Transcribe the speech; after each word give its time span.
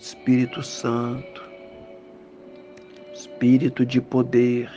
Espírito 0.00 0.62
Santo, 0.62 1.42
Espírito 3.12 3.84
de 3.84 4.00
poder, 4.00 4.70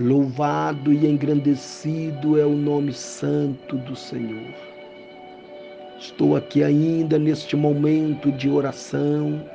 louvado 0.00 0.92
e 0.92 1.06
engrandecido 1.06 2.40
é 2.40 2.44
o 2.44 2.56
nome 2.56 2.92
santo 2.92 3.76
do 3.76 3.94
Senhor. 3.94 4.52
Estou 5.96 6.34
aqui 6.34 6.64
ainda 6.64 7.20
neste 7.20 7.54
momento 7.54 8.32
de 8.32 8.50
oração. 8.50 9.48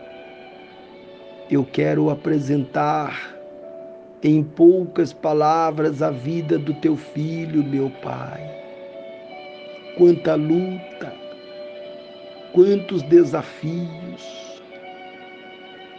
Eu 1.51 1.65
quero 1.65 2.09
apresentar 2.09 3.35
em 4.23 4.41
poucas 4.41 5.11
palavras 5.11 6.01
a 6.01 6.11
vida 6.11 6.57
do 6.57 6.73
teu 6.75 6.95
filho, 6.95 7.61
meu 7.61 7.89
Pai. 8.01 8.39
Quanta 9.97 10.35
luta, 10.35 11.26
quantos 12.53 13.01
desafios, 13.03 14.61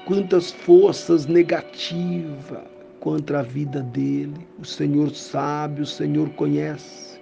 quantas 0.05 0.51
forças 0.51 1.27
negativas 1.27 2.65
contra 3.01 3.41
a 3.41 3.43
vida 3.43 3.83
dele. 3.83 4.47
O 4.59 4.65
Senhor 4.65 5.11
sabe, 5.11 5.83
o 5.83 5.87
Senhor 5.87 6.31
conhece 6.31 7.21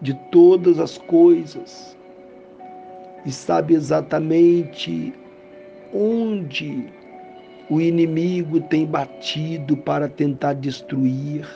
de 0.00 0.14
todas 0.30 0.78
as 0.78 0.98
coisas 0.98 1.96
e 3.24 3.32
sabe 3.32 3.74
exatamente 3.74 5.14
onde 5.92 6.86
o 7.70 7.80
inimigo 7.80 8.60
tem 8.60 8.84
batido 8.84 9.76
para 9.76 10.08
tentar 10.08 10.54
destruir. 10.54 11.48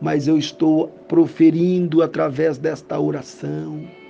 Mas 0.00 0.28
eu 0.28 0.36
estou 0.36 0.88
proferindo 1.08 2.02
através 2.02 2.58
desta 2.58 2.98
oração 2.98 4.05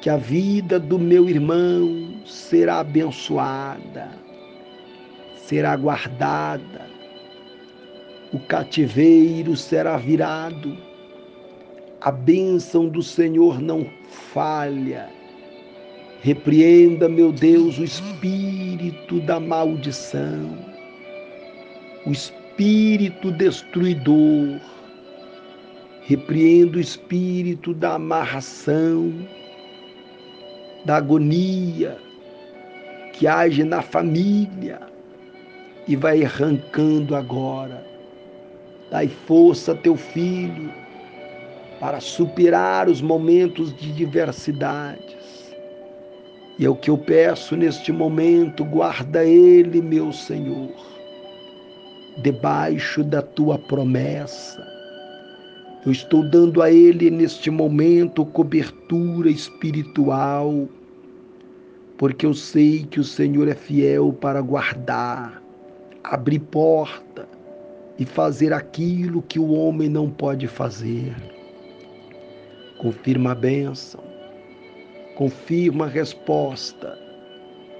que 0.00 0.10
a 0.10 0.16
vida 0.16 0.78
do 0.78 0.98
meu 0.98 1.28
irmão 1.28 2.20
será 2.24 2.80
abençoada, 2.80 4.10
será 5.36 5.76
guardada, 5.76 6.86
o 8.32 8.38
cativeiro 8.38 9.56
será 9.56 9.96
virado, 9.96 10.76
a 12.00 12.10
bênção 12.10 12.88
do 12.88 13.02
Senhor 13.02 13.60
não 13.60 13.86
falha. 14.32 15.08
Repreenda, 16.20 17.08
meu 17.08 17.32
Deus, 17.32 17.78
o 17.78 17.84
espírito 17.84 19.20
da 19.20 19.38
maldição, 19.38 20.58
o 22.04 22.10
espírito 22.10 23.30
destruidor. 23.30 24.60
Repreenda 26.02 26.78
o 26.78 26.80
espírito 26.80 27.74
da 27.74 27.94
amarração, 27.94 29.12
da 30.86 30.98
agonia 30.98 31.98
que 33.12 33.26
age 33.26 33.64
na 33.64 33.82
família 33.82 34.78
e 35.88 35.96
vai 35.96 36.22
arrancando 36.22 37.16
agora. 37.16 37.84
Dai 38.88 39.08
força 39.08 39.72
a 39.72 39.74
teu 39.74 39.96
filho 39.96 40.72
para 41.80 41.98
superar 41.98 42.88
os 42.88 43.02
momentos 43.02 43.74
de 43.76 43.92
diversidades. 43.92 45.52
E 46.56 46.64
é 46.64 46.70
o 46.70 46.76
que 46.76 46.88
eu 46.88 46.96
peço 46.96 47.56
neste 47.56 47.90
momento, 47.90 48.64
guarda 48.64 49.24
ele, 49.24 49.82
meu 49.82 50.12
Senhor, 50.12 50.70
debaixo 52.18 53.02
da 53.02 53.20
tua 53.20 53.58
promessa 53.58 54.75
eu 55.86 55.92
estou 55.92 56.24
dando 56.24 56.60
a 56.62 56.68
Ele 56.68 57.08
neste 57.12 57.48
momento 57.48 58.26
cobertura 58.26 59.30
espiritual, 59.30 60.68
porque 61.96 62.26
eu 62.26 62.34
sei 62.34 62.82
que 62.82 62.98
o 62.98 63.04
Senhor 63.04 63.46
é 63.46 63.54
fiel 63.54 64.12
para 64.12 64.40
guardar, 64.40 65.40
abrir 66.02 66.40
porta 66.40 67.28
e 68.00 68.04
fazer 68.04 68.52
aquilo 68.52 69.22
que 69.22 69.38
o 69.38 69.52
homem 69.52 69.88
não 69.88 70.10
pode 70.10 70.48
fazer. 70.48 71.14
Confirma 72.78 73.30
a 73.30 73.36
bênção, 73.36 74.02
confirma 75.14 75.84
a 75.84 75.88
resposta, 75.88 76.98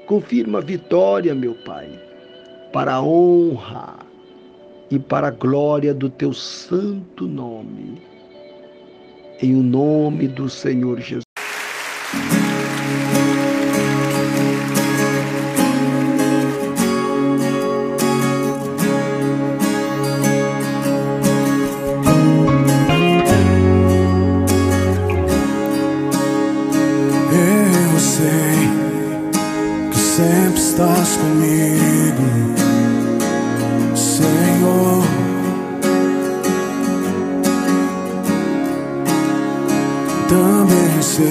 confirma 0.06 0.58
a 0.58 0.62
vitória, 0.62 1.34
meu 1.34 1.56
Pai, 1.64 1.90
para 2.72 2.94
a 2.94 3.02
honra 3.02 4.05
e 4.90 4.98
para 4.98 5.28
a 5.28 5.30
glória 5.30 5.92
do 5.92 6.08
teu 6.08 6.32
santo 6.32 7.26
nome. 7.26 8.00
Em 9.42 9.54
o 9.54 9.62
nome 9.62 10.28
do 10.28 10.48
Senhor 10.48 11.00
Jesus. 11.00 11.26
Eu 27.32 28.00
sei 28.00 29.90
que 29.90 29.98
sempre 29.98 30.60
estás 30.60 31.16
comigo 31.16 32.55
Sei 41.00 41.26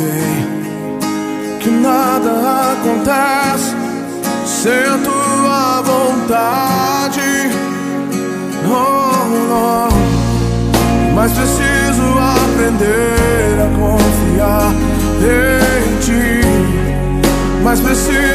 que 1.59 1.69
nada 1.69 2.73
acontece 2.73 3.75
sem 4.45 5.03
tua 5.03 5.81
vontade. 5.81 7.49
Oh, 8.67 9.49
oh. 9.51 11.13
Mas 11.15 11.31
preciso 11.31 12.19
aprender 12.19 13.55
a 13.61 13.67
confiar 13.79 14.73
em 15.21 15.99
ti. 15.99 16.41
Mas 17.63 17.79
preciso 17.79 18.34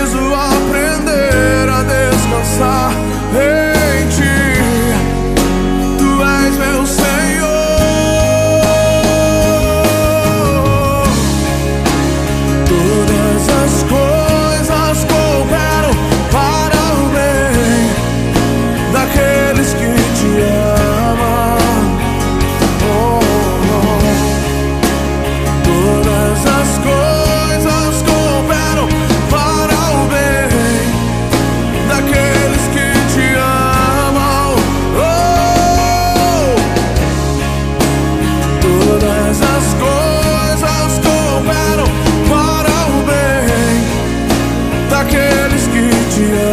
you. 46.20 46.49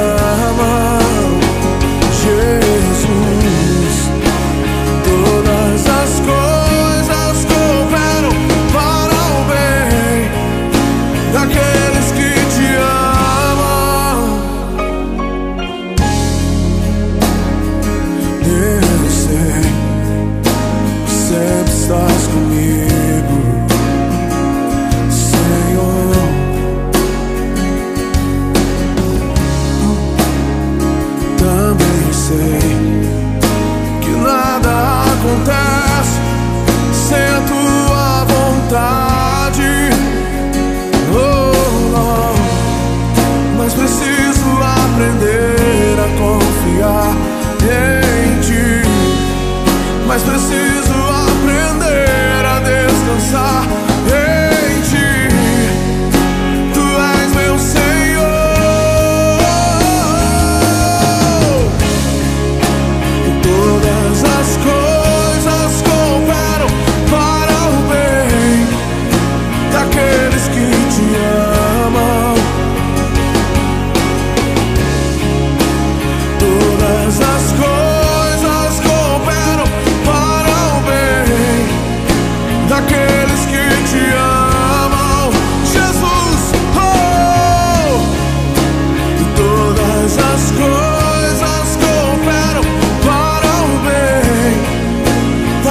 sei 32.28 32.60
que 34.02 34.12
nada 34.12 35.04
acontece 35.14 36.20
sem 36.92 37.24
a 37.24 37.42
tua 37.48 38.26
vontade. 38.26 39.72
Oh, 41.14 41.96
oh, 41.96 42.00
oh. 42.00 42.36
mas 43.58 43.74
preciso 43.74 44.46
aprender. 44.62 45.47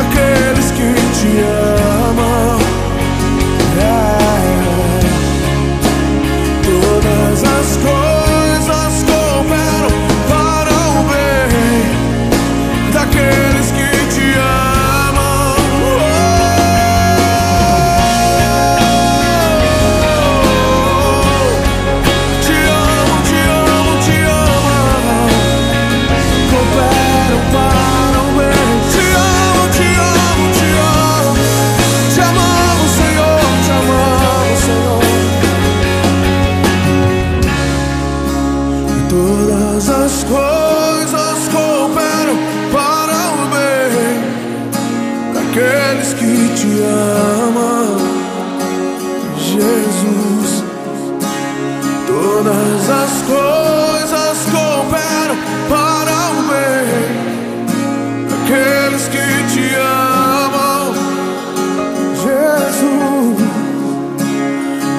aqueles 0.07 0.71
que 0.73 0.95
te 1.19 1.43
amam. 1.43 1.66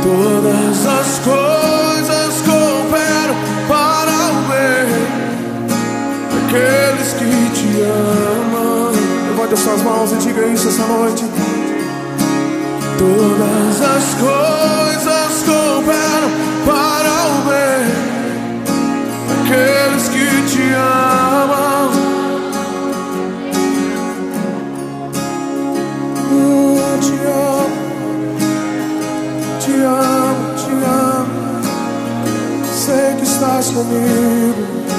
Todas 0.03 0.85
as 0.85 1.19
coisas 1.19 2.41
cooperam 2.41 3.35
para 3.67 4.11
o 4.31 4.41
bem 4.49 4.89
daqueles 6.31 7.13
que 7.13 7.29
te 7.55 7.81
amam. 7.81 8.91
Levante 9.29 9.53
as 9.53 9.59
suas 9.59 9.81
mãos 9.83 10.11
e 10.11 10.15
diga 10.15 10.45
isso 10.47 10.67
essa 10.67 10.85
noite. 10.85 11.25
Todas 12.97 13.81
as 13.81 14.13
coisas 14.15 15.16
estás 33.37 33.69
comigo. 33.69 34.96